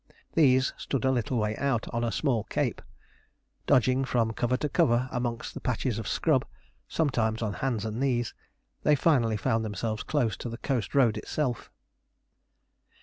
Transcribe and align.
These 0.33 0.73
stood 0.77 1.05
a 1.05 1.11
little 1.11 1.37
way 1.37 1.55
out 1.57 1.87
on 1.93 2.03
a 2.03 2.11
small 2.11 2.45
cape. 2.45 2.81
Dodging 3.67 4.03
from 4.03 4.33
cover 4.33 4.57
to 4.57 4.67
cover 4.67 5.07
amongst 5.11 5.53
the 5.53 5.59
patches 5.59 5.99
of 5.99 6.07
scrub, 6.07 6.43
sometimes 6.87 7.43
on 7.43 7.53
hands 7.61 7.85
and 7.85 7.99
knees, 7.99 8.33
they 8.81 8.95
finally 8.95 9.37
found 9.37 9.63
themselves 9.63 10.01
close 10.01 10.35
to 10.37 10.49
the 10.49 10.57
coast 10.57 10.95
road 10.95 11.17
itself. 11.17 11.69